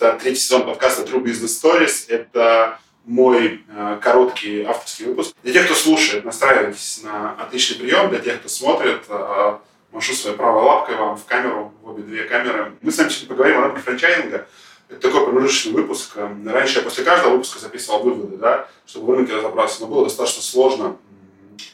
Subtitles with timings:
[0.00, 2.06] Это третий сезон подкаста True Business Stories.
[2.08, 5.34] Это мой э, короткий авторский выпуск.
[5.42, 8.08] Для тех, кто слушает, настраивайтесь на отличный прием.
[8.08, 9.58] Для тех, кто смотрит, э,
[9.92, 12.72] машу своей правой лапкой вам в камеру, в обе две камеры.
[12.80, 14.46] Мы с вами сегодня поговорим о рынке франчайзинга.
[14.88, 16.16] Это такой промежуточный выпуск.
[16.46, 20.40] Раньше я после каждого выпуска записывал выводы, да, чтобы в рынке разобраться, но было достаточно
[20.40, 20.96] сложно.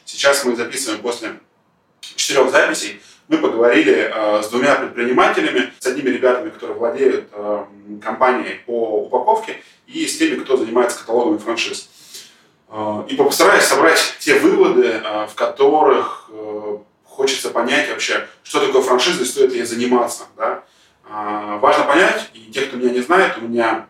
[0.03, 1.39] Сейчас мы записываем после
[2.01, 7.65] четырех записей мы поговорили э, с двумя предпринимателями, с одними ребятами, которые владеют э,
[8.01, 11.89] компанией по упаковке, и с теми, кто занимается каталогами франшиз.
[12.69, 18.81] Э, и постараюсь собрать те выводы, э, в которых э, хочется понять вообще, что такое
[18.81, 20.23] франшиза и стоит ли ей заниматься.
[20.37, 20.63] Да?
[21.09, 23.87] Э, важно понять, и те, кто меня не знает, у меня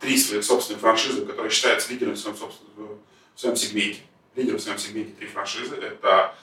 [0.00, 4.00] три своих собственных франшизы, которые считаются лидерами в своем, в своем сегменте.
[4.34, 5.76] Лидеры в своем сегменте три франшизы.
[5.76, 6.34] Это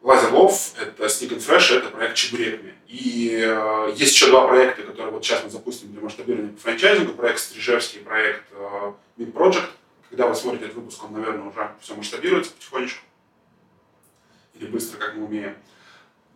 [0.00, 2.74] Лазерлов, это Sneak and Fresh, это проект Чебурекми.
[2.86, 7.14] И э, есть еще два проекта, которые вот сейчас мы запустим для масштабирования по франчайзингу.
[7.14, 9.68] Проект Стрижевский, проект э, Mid Project.
[10.08, 13.04] Когда вы смотрите этот выпуск, он, наверное, уже все масштабируется потихонечку.
[14.54, 15.54] Или быстро, как мы умеем.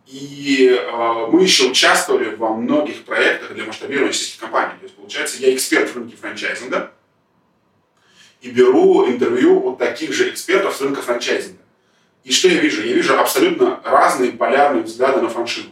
[0.06, 4.78] И э, мы еще участвовали во многих проектах для масштабирования сетевых компаний.
[4.80, 6.92] То есть, получается, я эксперт в рынке франчайзинга
[8.40, 11.62] и беру интервью у таких же экспертов с рынка франчайзинга.
[12.25, 12.83] И что я вижу?
[12.83, 15.69] Я вижу абсолютно разные полярные взгляды на франшизу.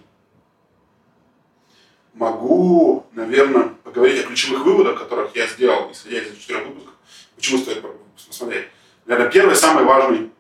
[2.14, 6.94] Могу, наверное, поговорить о ключевых выводах, которых я сделал, исходя из этих четырех выпусков.
[7.36, 7.84] Почему стоит
[8.26, 8.66] посмотреть?
[9.06, 10.30] Наверное, первый, самый важный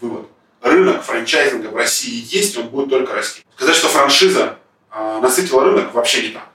[0.00, 0.28] вывод.
[0.62, 3.42] Рынок франчайзинга в России есть, он будет только расти.
[3.56, 4.58] Сказать, что франшиза
[4.90, 6.48] э, насытила рынок, вообще не так.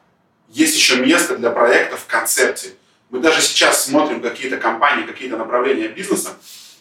[0.50, 2.76] Есть еще место для проектов, концепций.
[3.10, 6.32] Мы даже сейчас смотрим какие-то компании, какие-то направления бизнеса,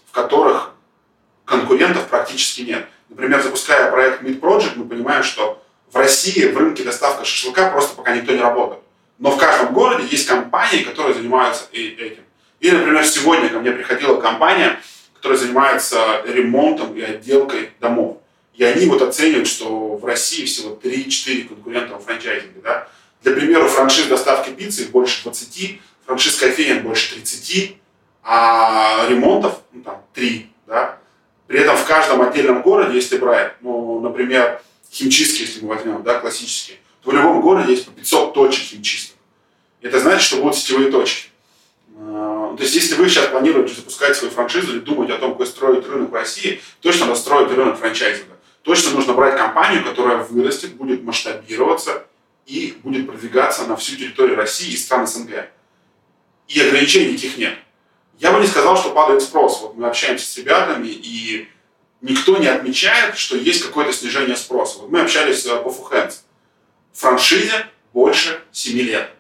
[0.06, 0.72] в которых
[1.50, 2.86] конкурентов практически нет.
[3.08, 5.62] Например, запуская проект Meat Project, мы понимаем, что
[5.92, 8.80] в России в рынке доставка шашлыка просто пока никто не работает.
[9.18, 12.22] Но в каждом городе есть компании, которые занимаются этим.
[12.60, 14.80] И, например, сегодня ко мне приходила компания,
[15.14, 18.18] которая занимается ремонтом и отделкой домов.
[18.54, 22.60] И они вот оценивают, что в России всего 3-4 конкурента в франчайзинге.
[22.62, 22.88] Да?
[23.22, 27.76] Для примера, франшиз доставки пиццы больше 20, франшиз кофеин больше 30,
[28.22, 30.50] а ремонтов ну, там, 3.
[30.66, 30.99] Да?
[31.50, 36.20] При этом в каждом отдельном городе, если брать, ну, например, химчистки, если мы возьмем, да,
[36.20, 39.16] классические, то в любом городе есть по 500 точек химчисток.
[39.80, 41.30] Это значит, что будут сетевые точки.
[41.98, 45.44] А, то есть, если вы сейчас планируете запускать свою франшизу или думать о том, как
[45.48, 48.36] строить рынок в России, точно надо строить рынок франчайзинга.
[48.62, 52.06] Точно нужно брать компанию, которая вырастет, будет масштабироваться
[52.46, 55.48] и будет продвигаться на всю территорию России и стран СНГ.
[56.46, 57.58] И ограничений никаких нет.
[58.20, 59.62] Я бы не сказал, что падает спрос.
[59.62, 61.48] Вот мы общаемся с ребятами, и
[62.02, 64.80] никто не отмечает, что есть какое-то снижение спроса.
[64.80, 66.24] Вот мы общались э, по Фухенс.
[66.92, 69.10] Франшизе больше 7 лет.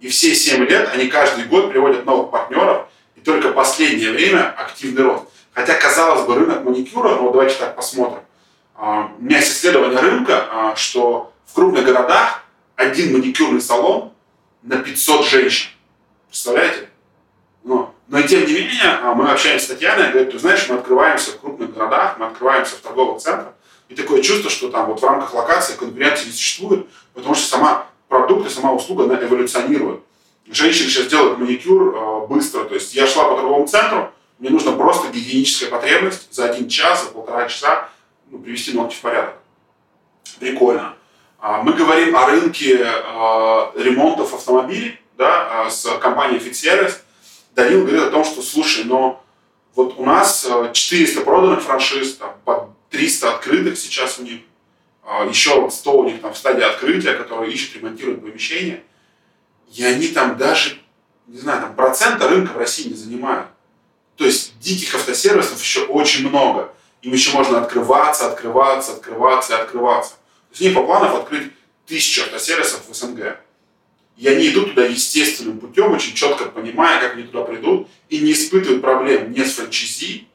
[0.00, 5.02] И все 7 лет они каждый год приводят новых партнеров, и только последнее время активный
[5.02, 5.24] рост.
[5.52, 8.22] Хотя, казалось бы, рынок маникюра, ну давайте так посмотрим.
[8.74, 12.42] А, у меня есть исследование рынка, а, что в крупных городах
[12.74, 14.14] один маникюрный салон
[14.62, 15.70] на 500 женщин.
[16.28, 16.88] Представляете?
[17.62, 21.32] Ну, но тем не менее, а, мы общаемся с Татьяной, говорит, ты знаешь, мы открываемся
[21.32, 23.54] в крупных городах, мы открываемся в торговых центрах,
[23.88, 27.86] и такое чувство, что там вот в рамках локации конкуренции не существует, потому что сама
[28.08, 30.00] продукт и сама услуга, она эволюционирует.
[30.50, 34.72] Женщины сейчас делают маникюр э, быстро, то есть я шла по торговому центру, мне нужно
[34.72, 37.88] просто гигиеническая потребность за один час, за полтора часа
[38.30, 39.34] ну, привести ногти в порядок.
[40.38, 40.94] Прикольно.
[41.38, 46.96] А, мы говорим о рынке э, ремонтов автомобилей да, с компанией FitService.
[47.54, 49.24] Данил говорит о том, что, слушай, но
[49.74, 54.40] вот у нас 400 э, проданных франшиз, там, под 300 открытых сейчас у них,
[55.04, 58.82] а, еще 100 у них там в стадии открытия, которые ищут, ремонтируют помещения,
[59.72, 60.78] и они там даже,
[61.26, 63.48] не знаю, там процента рынка в России не занимают.
[64.16, 66.72] То есть диких автосервисов еще очень много.
[67.02, 70.12] Им еще можно открываться, открываться, открываться и открываться.
[70.12, 71.52] То есть у них по планам открыть
[71.86, 73.38] тысячу автосервисов в СНГ.
[74.16, 78.32] И они идут туда естественным путем, очень четко понимая, как они туда придут, и не
[78.32, 80.28] испытывают проблем ни с франчайзи,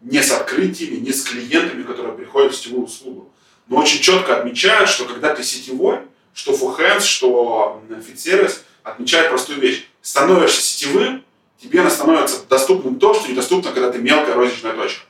[0.00, 3.30] ни с открытиями, ни с клиентами, которые приходят в сетевую услугу.
[3.66, 6.00] Но очень четко отмечают, что когда ты сетевой,
[6.34, 9.88] что Full что FitService, отмечают простую вещь.
[10.02, 11.24] Становишься сетевым,
[11.60, 15.06] тебе становится доступным то, что недоступно, когда ты мелкая розничная точка.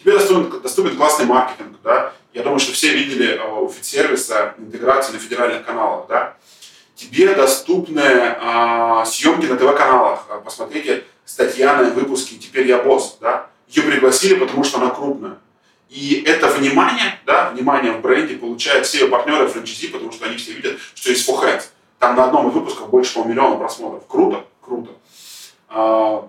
[0.00, 1.76] Тебе доступен, доступен классный маркетинг.
[1.82, 2.12] Да?
[2.32, 6.06] Я думаю, что все видели э, у FitService интеграцию на федеральных каналах.
[6.08, 6.36] Да?
[6.94, 10.26] Тебе доступны а, съемки на ТВ-каналах.
[10.28, 13.18] А, посмотрите с Татьяной выпуски «Теперь я босс».
[13.20, 13.46] Да?
[13.68, 15.38] Ее пригласили, потому что она крупная.
[15.88, 20.36] И это внимание, да, внимание в бренде получают все ее партнеры франчайзи, потому что они
[20.36, 21.70] все видят, что есть фохэнс.
[21.98, 24.06] Там на одном из выпусков больше полмиллиона просмотров.
[24.08, 24.90] Круто, круто.
[25.68, 26.28] А,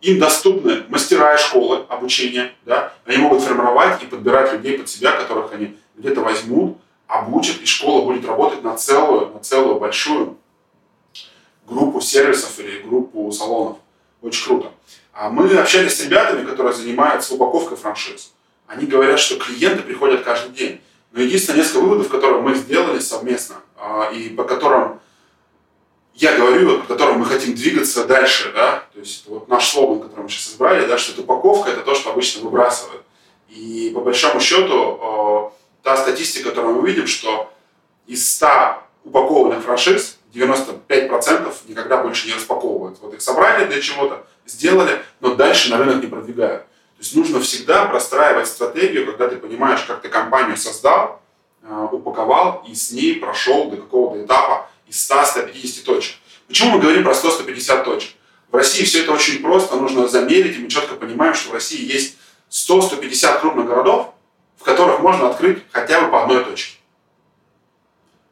[0.00, 5.12] им доступны мастера и школы обучения, да, они могут формировать и подбирать людей под себя,
[5.12, 6.78] которых они где-то возьмут,
[7.12, 10.38] обучат, и школа будет работать на целую, на целую большую
[11.66, 13.76] группу сервисов или группу салонов.
[14.22, 14.72] Очень круто.
[15.12, 18.32] А мы общались с ребятами, которые занимаются упаковкой франшиз.
[18.66, 20.80] Они говорят, что клиенты приходят каждый день.
[21.10, 25.00] Но единственное, несколько выводов, которые мы сделали совместно, а, и по которым
[26.14, 30.22] я говорю, по которым мы хотим двигаться дальше, да, то есть вот наш слоган, который
[30.22, 33.02] мы сейчас избрали, да, что это упаковка, это то, что обычно выбрасывают.
[33.48, 37.52] И по большому счету, э, та статистика, которую мы видим, что
[38.06, 42.98] из 100 упакованных франшиз 95% никогда больше не распаковывают.
[43.00, 46.62] Вот их собрали для чего-то, сделали, но дальше на рынок не продвигают.
[46.62, 51.20] То есть нужно всегда простраивать стратегию, когда ты понимаешь, как ты компанию создал,
[51.62, 56.16] э, упаковал и с ней прошел до какого-то этапа, из 100-150 точек.
[56.46, 58.10] Почему мы говорим про 100-150 точек?
[58.50, 61.90] В России все это очень просто, нужно замерить, и мы четко понимаем, что в России
[61.90, 62.16] есть
[62.50, 64.14] 100-150 крупных городов,
[64.62, 66.78] в которых можно открыть хотя бы по одной точке.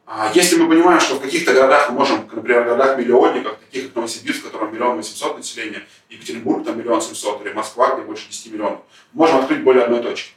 [0.05, 3.95] А если мы понимаем, что в каких-то городах мы можем, например, в городах-миллионниках, таких как
[3.95, 8.53] Новосибирск, в котором миллион восемьсот населения, Екатеринбург там миллион семьсот, или Москва, где больше 10
[8.53, 8.79] миллионов,
[9.11, 10.31] можем открыть более одной точки.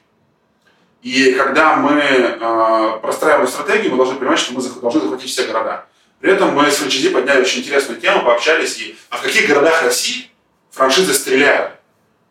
[1.02, 5.86] И когда мы э, простраиваем стратегию, мы должны понимать, что мы должны захватить все города.
[6.18, 9.82] При этом мы с франчайзи подняли очень интересную тему, пообщались, и а в каких городах
[9.82, 10.30] России
[10.70, 11.72] франшизы стреляют.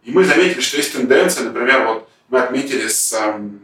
[0.03, 3.61] И мы заметили, что есть тенденция, например, вот мы отметили с эм,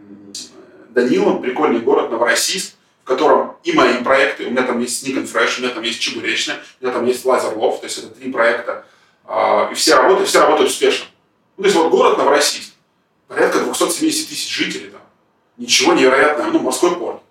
[0.91, 5.33] Данилом прикольный город Новороссийск, в котором и мои проекты, у меня там есть Sneak and
[5.33, 8.09] Fresh, у меня там есть Чебуречная, у меня там есть Лазер Лов, то есть это
[8.09, 8.85] три проекта,
[9.27, 11.07] э, и все работают, все работают успешно.
[11.57, 12.73] Ну, то есть вот город Новороссийск,
[13.27, 15.01] порядка 270 тысяч жителей там,
[15.57, 17.23] ничего невероятного, ну, морской порт.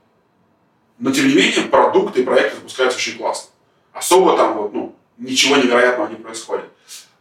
[0.99, 3.51] Но, тем не менее, продукты и проекты запускаются очень классно.
[3.93, 6.65] Особо там вот, ну, ничего невероятного не происходит.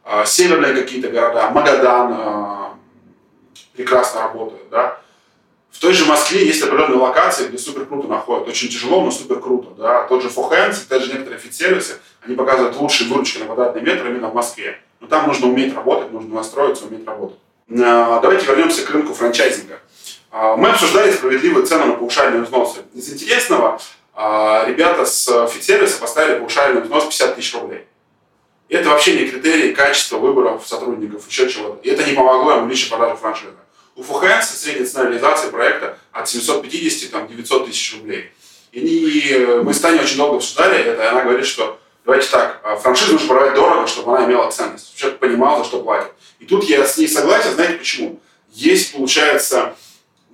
[0.04, 2.78] А, северные какие-то города, Магадан а,
[3.78, 5.00] прекрасно работают, да.
[5.72, 8.48] В той же Москве есть определенные локации, где супер круто находят.
[8.48, 9.70] Очень тяжело, но супер круто.
[9.78, 10.04] Да?
[10.08, 14.34] Тот же Фохенс, даже некоторые офицервисы, они показывают лучшие выручки на квадратный метр именно в
[14.34, 14.80] Москве.
[15.00, 17.38] Но там нужно уметь работать, нужно настроиться, уметь работать.
[17.70, 19.80] А, давайте вернемся к рынку франчайзинга.
[20.32, 22.80] А, мы обсуждали справедливые цены на паушальные взносы.
[22.96, 23.80] Из интересного,
[24.16, 27.86] а, ребята с офицервиса поставили паушальный взнос 50 тысяч рублей.
[28.70, 31.80] И это вообще не критерий качества выборов сотрудников, еще чего-то.
[31.84, 33.54] И это не помогло им увеличить продажу франшизы.
[33.98, 38.32] У Фухенса средняя цена реализации проекта от 750 там, 900 тысяч рублей.
[38.72, 42.76] И мы с Таней очень долго обсуждали это, и она говорит, что давайте так, а,
[42.76, 46.12] франшизу нужно продавать дорого, чтобы она имела ценность, чтобы человек понимал, за что платит.
[46.38, 48.20] И тут я с ней согласен, знаете почему?
[48.52, 49.76] Есть, получается,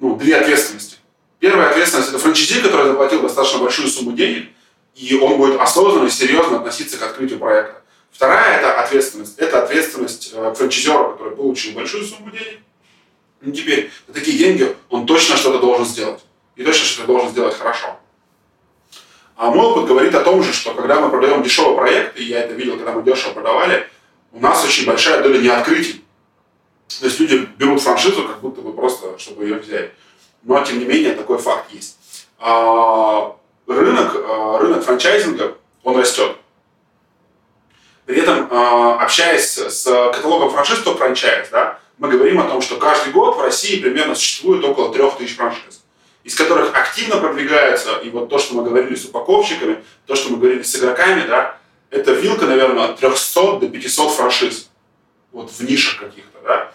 [0.02, 0.98] ну, две ответственности.
[1.40, 4.50] Первая ответственность– это франчайзи, который заплатил достаточно большую сумму денег,
[4.94, 7.82] и он будет осознанно и серьезно относиться к открытию проекта.
[8.12, 9.40] Вторая это ответственность.
[9.40, 12.60] Это ответственность э, франчайзера, который получил большую сумму денег.
[13.44, 16.24] Ну, теперь за такие деньги он точно что-то должен сделать.
[16.56, 18.00] И точно что-то должен сделать хорошо.
[19.36, 22.40] А мой опыт говорит о том же, что когда мы продаем дешевый проект, и я
[22.40, 23.86] это видел, когда мы дешево продавали,
[24.32, 26.06] у нас очень большая доля неоткрытий.
[27.00, 29.92] То есть люди берут франшизу, как будто бы просто, чтобы ее взять.
[30.44, 31.98] Но, тем не менее, такой факт есть.
[32.40, 33.36] А,
[33.68, 36.38] рынок, а, рынок франчайзинга, он растет.
[38.06, 39.84] При этом, а, общаясь с
[40.14, 44.14] каталогом франшиз, то франчайз, да, мы говорим о том, что каждый год в России примерно
[44.14, 45.84] существует около 3000 франшиз,
[46.26, 50.38] из которых активно продвигается, и вот то, что мы говорили с упаковщиками, то, что мы
[50.38, 51.58] говорили с игроками, да,
[51.90, 54.70] это вилка, наверное, от 300 до 500 франшиз,
[55.32, 56.72] вот в нишах каких-то, да.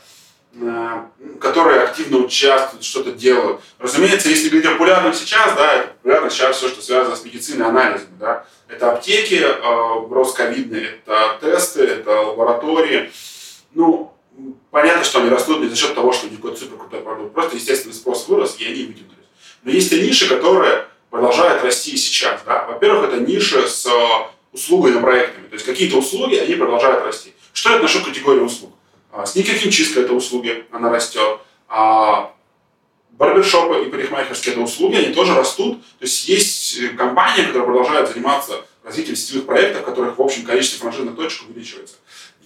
[0.63, 1.05] Э,
[1.39, 3.61] которые активно участвуют, что-то делают.
[3.79, 7.67] Разумеется, если говорить о популярном сейчас, да, это популярно сейчас все, что связано с медициной
[7.67, 8.17] анализами.
[8.19, 8.47] Да.
[8.67, 13.13] Это аптеки э, росковидные, это тесты, это лаборатории.
[13.75, 14.15] Ну,
[14.71, 17.35] понятно, что они растут не за счет того, что у них какой-то супер крутой продукт.
[17.35, 19.17] Просто естественный спрос вырос, и они вытянулись.
[19.63, 22.43] Но есть и ниши, которые продолжают расти и сейчас.
[22.47, 22.67] Да.
[22.67, 25.49] Во-первых, это ниши с э, услугами, проектами.
[25.49, 27.33] То есть какие-то услуги, они продолжают расти.
[27.53, 28.73] Что я отношу к категории услуг?
[29.11, 31.41] А, Сникерхимчистка– это услуги, она растет.
[31.69, 32.33] А
[33.11, 35.83] барбершопы и парикмахерские– это услуги, они тоже растут.
[35.99, 40.81] То есть есть э, компании, которые продолжают заниматься развитием сетевых проектов, которых в общем количество
[40.81, 41.97] франшизных точек увеличивается.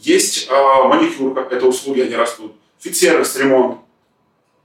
[0.02, 2.52] Есть э, маникюр, это услуги, они растут.
[2.80, 3.78] Фит-сервис, ремонт,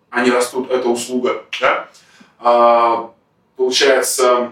[0.10, 1.46] они растут, это услуга.
[1.62, 1.90] Да?
[2.40, 3.12] А,
[3.56, 4.52] получается,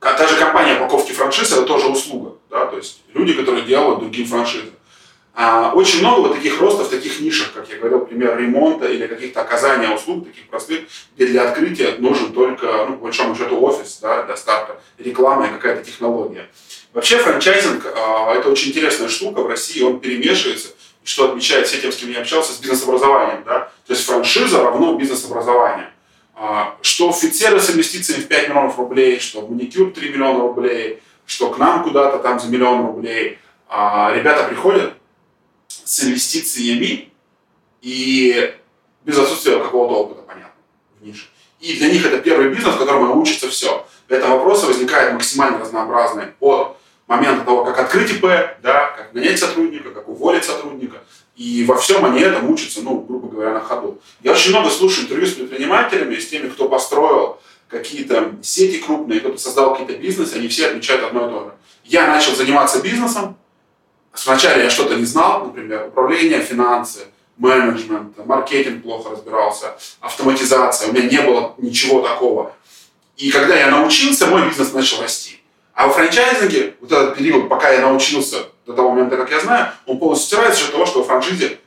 [0.00, 2.34] та же компания упаковки франшиз, это тоже услуга.
[2.50, 2.66] Да?
[2.66, 4.72] То есть люди, которые делают другие франшизы.
[5.32, 9.42] А, очень много вот таких ростов, таких нишах, как я говорил, пример ремонта или каких-то
[9.42, 10.80] оказания услуг, таких простых,
[11.14, 15.50] где для открытия нужен только, ну, по большому счету, офис да, для старта, реклама и
[15.50, 16.50] какая-то технология.
[16.92, 20.68] Вообще франчайзинг а, это очень интересная штука в России, он перемешивается,
[21.04, 23.44] что отмечает все тем, с кем я общался, с бизнес-образованием.
[23.44, 23.70] Да?
[23.86, 25.90] То есть франшиза равно бизнес-образование.
[26.34, 31.02] А, что офицеры с инвестициями в 5 миллионов рублей, что в маникюр 3 миллиона рублей,
[31.24, 33.38] что к нам куда-то там за миллион рублей.
[33.68, 34.94] А, ребята приходят,
[35.68, 37.10] с инвестициями
[37.80, 38.54] и
[39.04, 40.52] без отсутствия какого-то опыта, понятно,
[41.00, 41.26] в нише.
[41.60, 43.86] И для них это первый бизнес, в котором учится все.
[44.08, 48.22] Для этого вопроса возникает максимально разнообразный от момента того, как открыть ИП,
[48.62, 50.98] да, как нанять сотрудника, как уволить сотрудника.
[51.36, 54.00] И во всем они этому учатся, ну, грубо говоря, на ходу.
[54.22, 59.38] Я очень много слушаю интервью с предпринимателями, с теми, кто построил какие-то сети крупные, кто-то
[59.38, 61.52] создал какие-то бизнесы, они все отмечают одно и то же.
[61.84, 63.36] Я начал заниматься бизнесом,
[64.14, 67.00] Сначала я что-то не знал, например, управление, финансы,
[67.38, 72.54] менеджмент, маркетинг плохо разбирался, автоматизация, у меня не было ничего такого.
[73.16, 75.41] И когда я научился, мой бизнес начал расти.
[75.82, 79.72] А во франчайзинге, вот этот период, пока я научился до того момента, как я знаю,
[79.84, 81.58] он полностью стирается за того, что в франшизе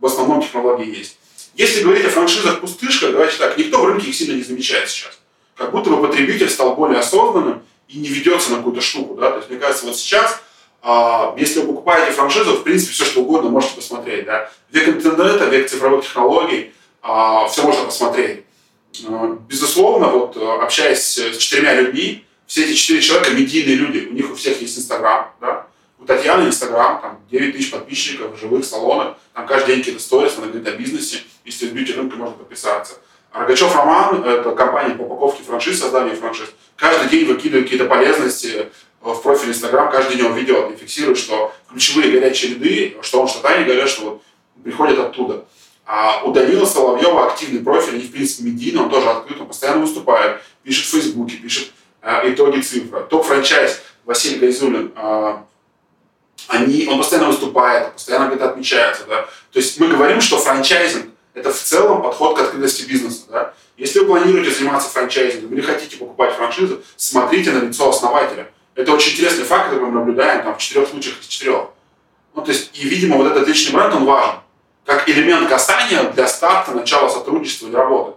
[0.00, 1.16] в основном технологии есть.
[1.54, 5.16] Если говорить о франшизах пустышках, давайте так, никто в рынке их сильно не замечает сейчас.
[5.54, 9.14] Как будто бы потребитель стал более осознанным и не ведется на какую-то штуку.
[9.14, 9.30] Да?
[9.30, 10.40] То есть, мне кажется, вот сейчас
[10.82, 14.24] а, если вы покупаете франшизу, в принципе, все что угодно можете посмотреть.
[14.24, 14.50] Да?
[14.72, 18.42] Век интернета, век цифровых технологий, а, все можно посмотреть.
[19.48, 24.34] Безусловно, вот общаясь с четырьмя людьми, все эти четыре человека медийные люди, у них у
[24.34, 25.66] всех есть Инстаграм, да?
[25.98, 30.48] У Татьяны Инстаграм, там 9 тысяч подписчиков, живых салонов, там каждый день какие-то сторис, она
[30.48, 32.96] говорит о бизнесе, если в бьюти-рынке можно подписаться.
[33.32, 38.68] Рогачев Роман, это компания по упаковке франшиз, созданию франшиз, каждый день выкидывает какие-то полезности,
[39.12, 43.28] в профиль Инстаграм каждый день он видео и фиксирует, что ключевые горячие ряды, что он
[43.28, 44.22] что-то они говорят, что вот
[44.62, 45.44] приходят оттуда.
[45.84, 49.82] А у Данила Соловьева активный профиль, они, в принципе, медийный, он тоже открыт, он постоянно
[49.82, 51.74] выступает, пишет в Фейсбуке, пишет э,
[52.24, 53.04] итоги цифры.
[53.08, 55.36] Топ-франчайз Василий Гайзулин, э,
[56.48, 59.04] они, он постоянно выступает, постоянно где-то отмечается.
[59.08, 59.22] Да?
[59.22, 63.22] То есть мы говорим, что франчайзинг– это в целом подход к открытости бизнеса.
[63.30, 63.54] Да?
[63.76, 68.50] Если вы планируете заниматься франчайзингом или хотите покупать франшизу, смотрите на лицо основателя.
[68.74, 71.68] Это очень интересный факт, который мы наблюдаем там, в четырех случаях из четырех.
[72.34, 74.34] Ну, то есть, и, видимо, вот этот личный бренд, он важен.
[74.84, 78.16] Как элемент касания для старта, начала сотрудничества или работы.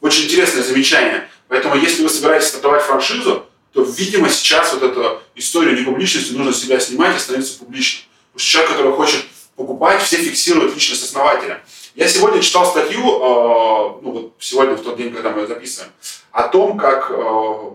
[0.00, 1.28] Очень интересное замечание.
[1.48, 6.78] Поэтому, если вы собираетесь стартовать франшизу, то, видимо, сейчас вот эту историю непубличности нужно себя
[6.80, 8.08] снимать и становиться публичным.
[8.32, 9.24] Потому что человек, который хочет
[9.56, 11.62] покупать, все фиксируют личность основателя.
[11.94, 15.92] Я сегодня читал статью, э, ну вот сегодня, в тот день, когда мы ее записываем,
[16.32, 17.70] о том, как э,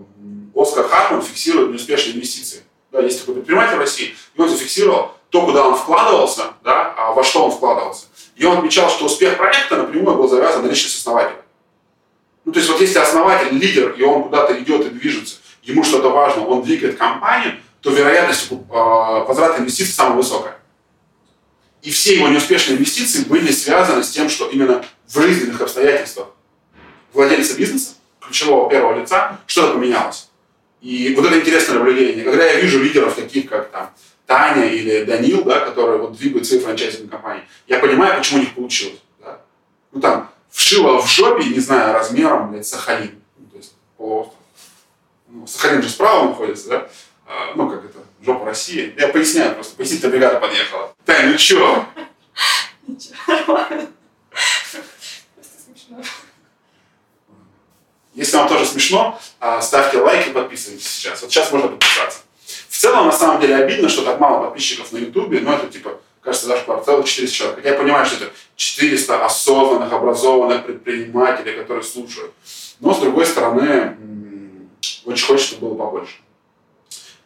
[0.54, 2.62] Оскар Хартман фиксирует неуспешные инвестиции.
[2.92, 7.12] Да, есть такой предприниматель в России, и он зафиксировал то, куда он вкладывался, да, а
[7.12, 8.06] во что он вкладывался.
[8.36, 11.39] И он отмечал, что успех проекта напрямую был завязан на личность основателя.
[12.44, 16.10] Ну, то есть вот если основатель лидер, и он куда-то идет и движется, ему что-то
[16.10, 20.58] важно, он двигает компанию, то вероятность э, возврата инвестиций самая высокая.
[21.82, 26.28] И все его неуспешные инвестиции были связаны с тем, что именно в жизненных обстоятельствах
[27.12, 30.28] владельца бизнеса, ключевого первого лица, что-то поменялось.
[30.80, 32.24] И вот это интересное наблюдение.
[32.24, 33.90] Когда я вижу лидеров таких, как там
[34.26, 38.54] Таня или Данил, да, которые вот двигают свои франчайзинговые компании, я понимаю, почему у них
[38.54, 39.00] получилось.
[39.20, 39.40] Да?
[39.92, 43.20] Ну там, вшило в жопе, не знаю, размером, блядь, Сахалин.
[43.38, 44.34] Ну, то есть полуостров.
[45.28, 46.88] Ну, Сахалин же справа находится, да?
[47.26, 48.94] А, ну, как это, жопа России.
[48.98, 50.94] Я поясняю просто, пояснительная бригада подъехала.
[51.04, 51.86] Тань, ну чё?
[52.86, 53.16] Ничего.
[58.14, 61.22] Если вам тоже смешно, а, ставьте лайк и подписывайтесь сейчас.
[61.22, 62.20] Вот сейчас можно подписаться.
[62.68, 66.00] В целом, на самом деле, обидно, что так мало подписчиков на Ютубе, но это типа,
[66.22, 66.82] кажется, зашквар.
[66.84, 67.56] Целых 400 человек.
[67.56, 72.32] Хотя я понимаю, что это 400 осознанных, образованных предпринимателей, которые слушают.
[72.80, 73.96] Но, с другой стороны,
[75.04, 76.16] очень хочется, чтобы было побольше.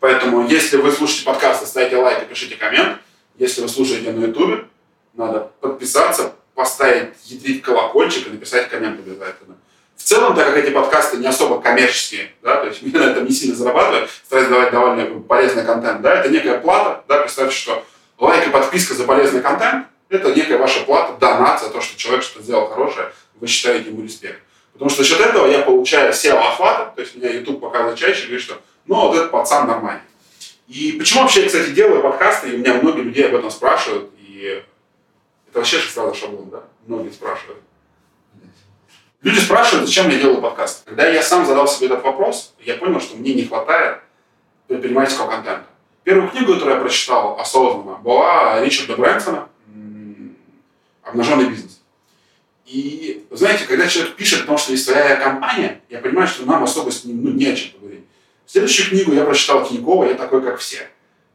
[0.01, 2.99] Поэтому, если вы слушаете подкасты, ставьте лайк и пишите коммент.
[3.39, 4.67] Если вы слушаете на Ютубе,
[5.15, 9.57] надо подписаться, поставить, ядрить колокольчик и написать коммент обязательно.
[9.97, 13.25] В целом, так как эти подкасты не особо коммерческие, да, то есть мы на этом
[13.25, 17.85] не сильно зарабатываем, стараюсь давать довольно полезный контент, да, это некая плата, да, представьте, что
[18.25, 22.23] лайк и подписка за полезный контент– это некая ваша плата, донат за то, что человек
[22.25, 24.40] что-то сделал хорошее, вы считаете ему респект.
[24.73, 28.25] Потому что за счет этого я получаю SEO охвата, то есть меня YouTube показывает чаще,
[28.25, 30.02] говорит, что ну вот этот пацан нормальный.
[30.66, 34.11] И почему вообще я, кстати, делаю подкасты, и у меня многие людей об этом спрашивают,
[34.19, 34.62] и
[35.49, 36.64] это вообще сразу шаблон, да?
[36.87, 37.61] Многие спрашивают.
[39.23, 40.85] Люди спрашивают, зачем я делаю подкаст.
[40.85, 44.00] Когда я сам задал себе этот вопрос, я понял, что мне не хватает
[44.66, 45.66] предпринимательского контента.
[46.05, 49.49] Первую книгу, которую я прочитал осознанно, была Ричарда Брэнсона
[51.03, 51.81] «Обнаженный бизнес».
[52.67, 56.63] И, знаете, когда человек пишет о том, что есть своя компания, я понимаю, что нам
[56.63, 58.05] особо с ним ну, не о чем поговорить.
[58.47, 60.89] Следующую книгу я прочитал Тинькова «Я такой, как все».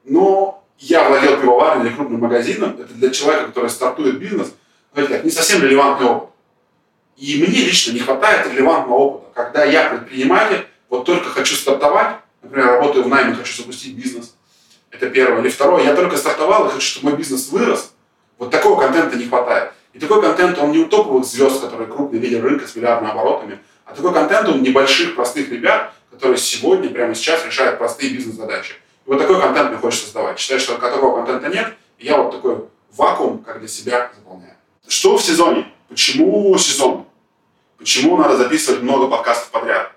[0.03, 2.79] Но я владел пивоварней или крупным магазином.
[2.79, 4.53] Это для человека, который стартует бизнес,
[4.93, 6.29] знаете, как, не совсем релевантный опыт.
[7.17, 9.31] И мне лично не хватает релевантного опыта.
[9.33, 14.35] Когда я предприниматель, вот только хочу стартовать, например, работаю в найме, хочу запустить бизнес.
[14.91, 15.41] Это первое.
[15.41, 17.93] Или второе, я только стартовал и хочу, чтобы мой бизнес вырос.
[18.37, 19.71] Вот такого контента не хватает.
[19.93, 23.59] И такой контент, он не у топовых звезд, которые крупные лидеры рынка с миллиардными оборотами,
[23.85, 28.73] а такой контент у небольших, простых ребят, которые сегодня, прямо сейчас решают простые бизнес-задачи.
[29.05, 30.37] И вот такой контент мне хочется создавать.
[30.37, 32.65] Считаю, что такого контента нет, и я вот такой
[32.95, 34.53] вакуум, как для себя, заполняю.
[34.87, 35.71] Что в сезоне?
[35.87, 37.05] Почему сезон?
[37.77, 39.91] Почему надо записывать много подкастов подряд?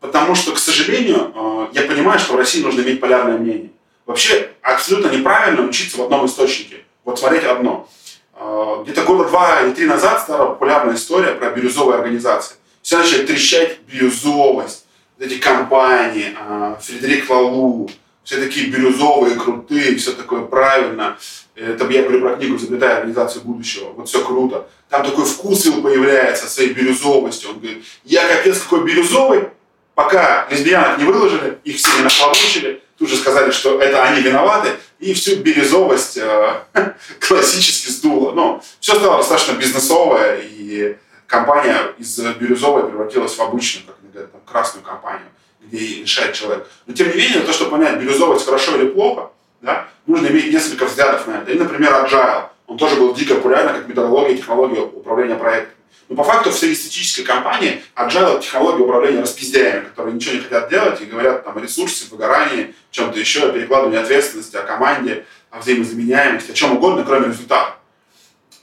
[0.00, 3.70] Потому что, к сожалению, э, я понимаю, что в России нужно иметь полярное мнение.
[4.06, 6.84] Вообще абсолютно неправильно учиться в одном источнике.
[7.04, 7.88] Вот смотреть одно.
[8.34, 12.56] Э, где-то года два или три назад стала популярная история про бирюзовые организации.
[12.82, 14.84] Все начали трещать бирюзовость.
[15.18, 17.90] Эти компании, э, Фредерик Лалу,
[18.22, 21.16] все такие бирюзовые, крутые, все такое правильно.
[21.56, 23.92] Это я говорю про книгу «Изобретая организацию будущего».
[23.92, 24.68] Вот все круто.
[24.88, 27.50] Там такой вкус его появляется, своей бирюзовостью.
[27.50, 29.48] Он говорит, я капец какой бирюзовый,
[29.94, 34.70] пока лесбиянок не выложили, их все не нахлобучили, тут же сказали, что это они виноваты,
[34.98, 36.62] и всю бирюзовость э,
[37.20, 38.32] классически сдуло.
[38.32, 44.32] Но все стало достаточно бизнесовое, и компания из бирюзовой превратилась в обычную, как они говорят,
[44.32, 45.28] там, красную компанию,
[45.60, 46.66] где решает человек.
[46.86, 50.86] Но тем не менее, то, чтобы понять, бирюзовость хорошо или плохо, да, нужно иметь несколько
[50.86, 51.52] взглядов на это.
[51.52, 52.48] И, например, agile.
[52.66, 55.74] Он тоже был дико популярен как методология и технология управления проектом.
[56.08, 60.70] Но по факту в среднестатистической компании agile это технология управления распиздяями, которые ничего не хотят
[60.70, 65.58] делать и говорят там, о ресурсе, выгорании, чем-то еще, о перекладывании ответственности, о команде, о
[65.58, 67.76] взаимозаменяемости, о чем угодно, кроме результата.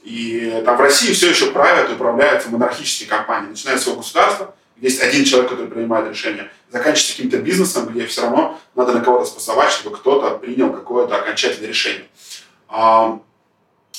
[0.02, 4.54] И там в России все еще правят и управляются монархические компании, начиная с своего государства,
[4.76, 9.24] есть один человек, который принимает решения, заканчивается каким-то бизнесом, где все равно надо на кого-то
[9.24, 12.08] спасовать, чтобы кто-то принял какое-то окончательное решение.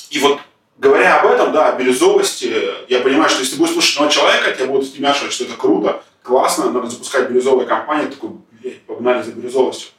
[0.10, 0.41] И вот
[0.77, 2.53] говоря об этом, да, о бирюзовости,
[2.89, 6.71] я понимаю, что если будешь слушать одного человека, тебя будут стимяшивать, что это круто, классно,
[6.71, 9.91] надо запускать бирюзовые компании, такой, блядь, погнали за бирюзовостью.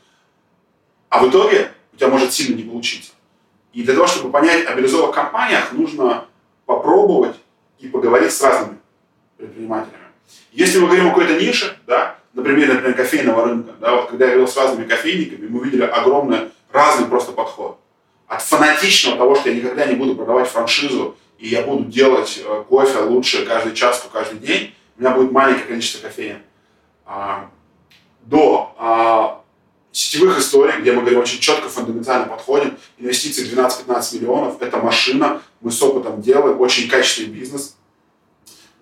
[1.09, 3.13] А в итоге у тебя может сильно не получиться.
[3.73, 6.27] И для того, чтобы понять о бирюзовых компаниях, нужно
[6.65, 7.37] попробовать
[7.79, 8.79] и поговорить с разными
[9.37, 10.05] предпринимателями.
[10.53, 14.31] Если мы говорим о какой-то нише, да, например, например, кофейного рынка, да, вот когда я
[14.33, 17.79] говорил с разными кофейниками, мы увидели огромный, разный просто подход
[18.27, 22.65] от фанатичного того, что я никогда не буду продавать франшизу, и я буду делать э,
[22.69, 26.39] кофе лучше каждый час, каждый день, у меня будет маленькое количество кофеин,
[27.05, 27.51] а,
[28.23, 29.43] до а,
[29.93, 35.71] сетевых историй, где мы говорим очень четко, фундаментально подходим, инвестиции 12-15 миллионов, это машина, мы
[35.71, 37.77] с опытом делаем, очень качественный бизнес,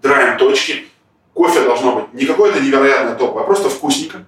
[0.00, 0.86] драем точки,
[1.34, 4.24] кофе должно быть не какое-то невероятное топовое, а просто вкусненько,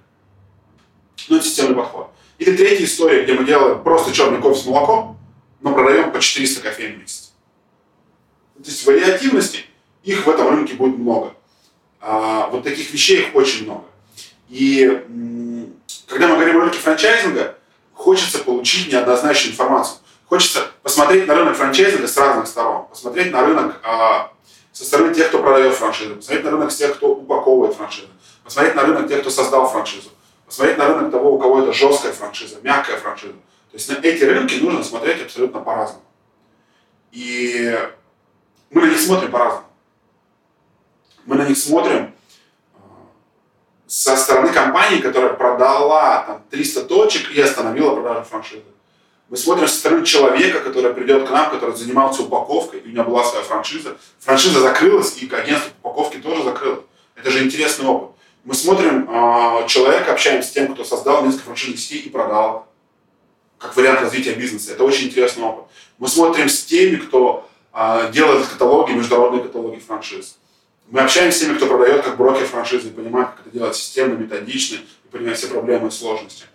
[1.29, 2.11] но это системный подход.
[2.39, 5.17] Или третья история, где мы делаем просто черный кофе с молоком,
[5.61, 7.33] но продаем по 400 кофеин в месяц.
[8.63, 9.65] То есть вариативности,
[10.03, 11.33] их в этом рынке будет много.
[11.99, 13.85] А, вот таких вещей их очень много.
[14.49, 15.03] И
[16.07, 17.57] когда мы говорим о рынке франчайзинга,
[17.93, 19.97] хочется получить неоднозначную информацию.
[20.27, 22.85] Хочется посмотреть на рынок франчайзинга с разных сторон.
[22.87, 24.31] Посмотреть на рынок а,
[24.71, 26.15] со стороны тех, кто продает франшизу.
[26.15, 28.07] Посмотреть на рынок тех, кто упаковывает франшизу.
[28.43, 30.09] Посмотреть на рынок тех, кто создал франшизу
[30.47, 33.33] посмотреть на рынок того, у кого это жесткая франшиза, мягкая франшиза.
[33.33, 36.03] То есть на эти рынки нужно смотреть абсолютно по-разному.
[37.11, 37.77] И
[38.69, 39.65] мы на них смотрим по-разному.
[41.25, 42.13] Мы на них смотрим
[42.73, 42.79] а,
[43.85, 48.63] со стороны компании, которая продала там, 300 точек и остановила продажу франшизы.
[49.27, 53.03] Мы смотрим со стороны человека, который придет к нам, который занимался упаковкой, и у него
[53.03, 53.97] была своя франшиза.
[54.19, 56.85] Франшиза закрылась, и агентство упаковки тоже закрылось.
[57.15, 58.16] Это же интересный опыт.
[58.47, 62.65] Мы смотрим э, человека, общаемся с тем, кто создал несколько франшизных сетей и продал
[63.57, 64.71] как вариант развития бизнеса.
[64.71, 65.65] Это очень интересный опыт.
[65.97, 70.37] Мы смотрим с теми, кто э, делает каталоги, международные каталоги франшиз.
[70.87, 74.13] Мы общаемся с теми, кто продает как брокер франшизы и понимает, как это делать системно,
[74.13, 76.45] методично и понимает все проблемы и сложности.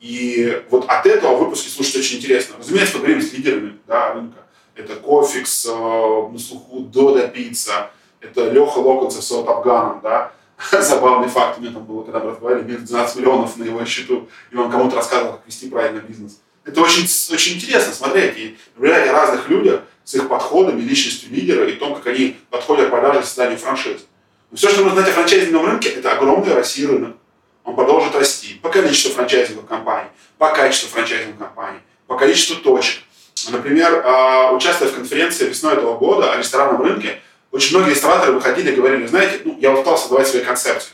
[0.00, 2.56] И вот от этого выпуски слушать очень интересно.
[2.58, 4.38] Разумеется, мы говорим с лидерами да, рынка.
[4.74, 10.32] Это Кофикс, э, на слуху Дода Пицца, это Леха Локонцев с Афганом, да,
[10.72, 14.28] забавный факт у меня там было, когда мы разговаривали, имеет 12 миллионов на его счету,
[14.50, 16.40] и он кому-то рассказывал, как вести правильно бизнес.
[16.64, 21.72] Это очень, очень интересно смотреть и наблюдать разных людях с их подходами, личностью лидера и
[21.72, 24.06] том, как они подходят к продаже созданию франшиз.
[24.50, 27.16] Но все, что нужно знать о франчайзинговом рынке, это огромный России рынок.
[27.64, 28.54] Он продолжит расти.
[28.62, 33.02] по количеству франчайзинговых компаний, по качеству франчайзинговых компаний, по количеству точек.
[33.50, 37.20] Например, а, участвуя в конференции весной этого года о ресторанном рынке,
[37.56, 40.92] очень многие рестораторы выходили и говорили, знаете, ну, я устал создавать свои концепции.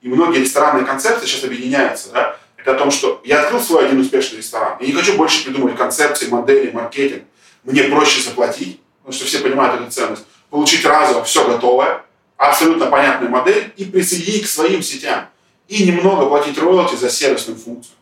[0.00, 2.08] И многие ресторанные концепции сейчас объединяются.
[2.12, 2.36] Да?
[2.56, 4.78] Это о том, что я открыл свой один успешный ресторан.
[4.80, 7.24] Я не хочу больше придумывать концепции, модели, маркетинг.
[7.64, 10.24] Мне проще заплатить, потому что все понимают эту ценность.
[10.48, 12.02] Получить разово все готовое,
[12.38, 15.26] абсолютно понятную модель и присоединить к своим сетям.
[15.66, 17.94] И немного платить роялти за сервисную функцию.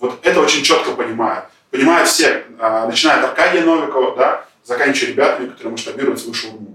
[0.00, 1.46] Вот это очень четко понимают.
[1.70, 6.73] Понимают все, а, начиная от Аркадия Новикова, да, заканчивая ребятами, которые масштабируют свою шаурму.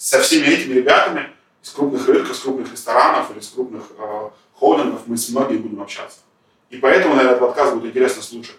[0.00, 1.28] Со всеми этими ребятами
[1.62, 5.82] из крупных рынков, с крупных ресторанов или с крупных э, холдингов мы с многими будем
[5.82, 6.20] общаться.
[6.70, 8.56] И поэтому, наверное, этот подкаст будет интересно слушать.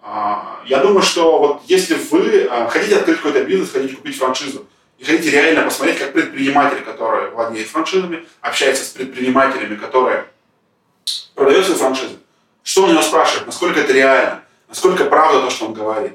[0.00, 4.66] А, я думаю, что вот если вы а, хотите открыть какой-то бизнес, хотите купить франшизу,
[4.96, 10.24] и хотите реально посмотреть, как предприниматель, который владеет франшизами, общается с предпринимателями, которые
[11.34, 12.16] продают свои франшизы,
[12.62, 16.14] что он у него спрашивает, насколько это реально, насколько правда то, что он говорит.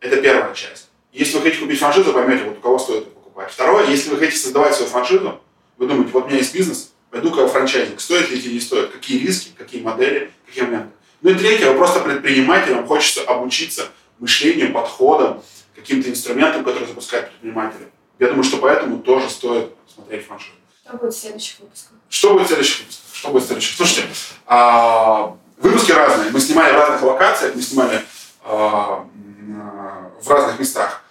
[0.00, 0.88] Это первая часть.
[1.12, 3.06] Если вы хотите купить франшизу, поймете, вот у кого стоит
[3.40, 3.52] покупать.
[3.52, 5.40] Второе, если вы хотите создавать свою франшизу,
[5.78, 9.18] вы думаете, вот у меня есть бизнес, пойду-ка франчайзинг, стоит ли или не стоит, какие
[9.18, 10.90] риски, какие модели, какие моменты.
[11.22, 15.42] Ну и третье, вы просто предприниматель, вам хочется обучиться мышлению, подходам,
[15.74, 17.88] каким-то инструментам, которые запускают предприниматели.
[18.18, 20.52] Я думаю, что поэтому тоже стоит смотреть франшизу.
[20.84, 21.92] Что будет в следующих выпусках?
[22.08, 23.14] Что будет в следующих выпусках?
[23.14, 23.76] Что будет в следующих?
[23.76, 24.08] Слушайте,
[24.46, 26.30] а, выпуски разные.
[26.30, 28.02] Мы снимали в разных локациях, мы снимали
[28.44, 29.06] а,
[30.20, 31.02] в разных местах.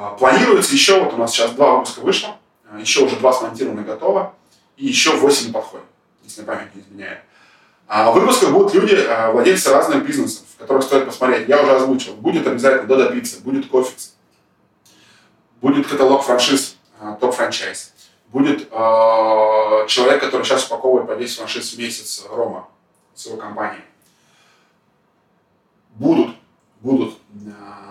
[0.00, 2.36] А, планируется еще, вот у нас сейчас два выпуска вышло,
[2.78, 4.34] еще уже два смонтированы готово,
[4.78, 5.84] и еще восемь на подходе,
[6.24, 7.20] если память не изменяет.
[7.86, 8.96] А в выпусках будут люди,
[9.30, 11.48] владельцы разных бизнесов, которых стоит посмотреть.
[11.48, 12.14] Я уже озвучил.
[12.14, 14.14] Будет обязательно Дода Пицца, будет Кофикс,
[15.60, 16.78] будет каталог франшиз,
[17.20, 17.92] топ-франчайз,
[18.28, 22.68] будет э, человек, который сейчас упаковывает по 10 франшиз в месяц Рома
[23.14, 23.84] с его компанией.
[25.96, 26.36] Будут,
[26.80, 27.89] будут э,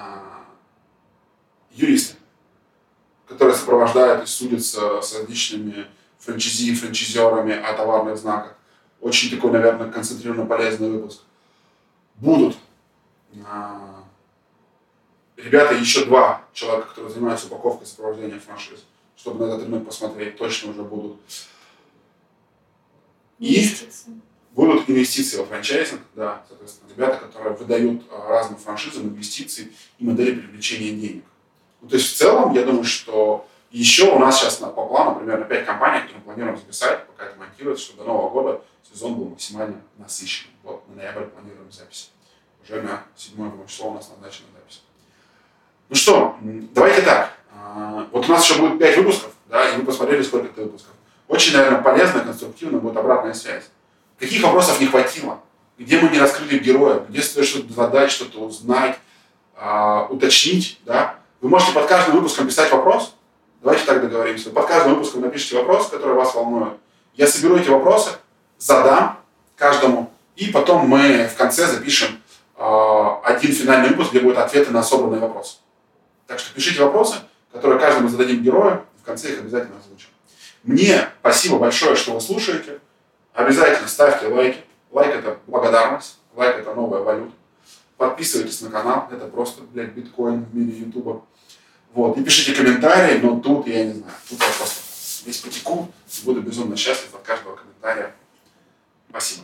[3.39, 8.53] которые сопровождают и судятся с различными франчизи и франчизерами о товарных знаках.
[8.99, 11.21] Очень такой, наверное, концентрированно полезный выпуск.
[12.15, 12.57] Будут
[13.33, 13.39] э,
[15.37, 18.83] ребята, еще два человека, которые занимаются упаковкой сопровождения франшиз,
[19.15, 21.21] чтобы на этот рынок посмотреть, точно уже будут.
[23.39, 23.73] И
[24.51, 30.41] будут инвестиции во франчайзинг, да, соответственно, ребята, которые выдают а, разным франшизам инвестиции и модели
[30.41, 31.23] привлечения денег.
[31.81, 35.45] Ну, то есть в целом, я думаю, что еще у нас сейчас по плану примерно
[35.45, 38.61] 5 компаний, которые мы планируем записать, пока это монтируется, чтобы до Нового года
[38.91, 40.53] сезон был максимально насыщенный.
[40.63, 42.11] Вот на ноябрь планируем запись.
[42.63, 44.83] Уже на 7 число у нас назначена запись.
[45.89, 47.31] Ну что, давайте так.
[47.53, 50.93] А, вот у нас еще будет 5 выпусков, да, и мы посмотрели, сколько это выпусков.
[51.27, 53.69] Очень, наверное, полезно, конструктивно будет обратная связь.
[54.17, 55.39] Каких вопросов не хватило?
[55.77, 57.05] Где мы не раскрыли героя?
[57.07, 58.99] Где стоит что-то задать, что-то узнать,
[59.55, 61.18] э, уточнить, да?
[61.41, 63.15] Вы можете под каждым выпуском писать вопрос.
[63.61, 64.49] Давайте так договоримся.
[64.49, 66.73] Под каждым выпуском напишите вопрос, который вас волнует.
[67.13, 68.11] Я соберу эти вопросы,
[68.57, 69.19] задам
[69.55, 72.21] каждому, и потом мы в конце запишем
[72.57, 75.57] э, один финальный выпуск, где будут ответы на собранные вопросы.
[76.27, 77.15] Так что пишите вопросы,
[77.51, 80.09] которые каждому зададим герою, в конце их обязательно озвучим.
[80.63, 82.79] Мне спасибо большое, что вы слушаете.
[83.33, 84.63] Обязательно ставьте лайки.
[84.91, 87.31] Лайк это благодарность, лайк это новая валюта.
[87.99, 91.21] Подписывайтесь на канал, это просто, блядь, биткоин в мире ютуба.
[91.93, 95.91] Вот, и пишите комментарии, но тут, я не знаю, тут я просто весь потеку,
[96.23, 98.15] буду безумно счастлив от каждого комментария.
[99.09, 99.43] Спасибо.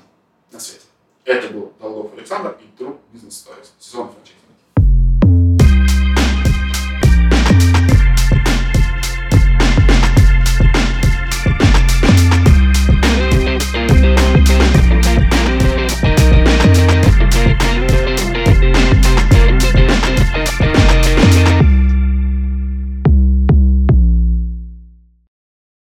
[0.53, 0.85] На связи.
[1.25, 3.71] Это был Долгов Александр и True Stories.
[3.77, 4.44] Сезон франчайзинга.